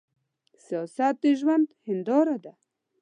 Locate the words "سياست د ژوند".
0.65-1.67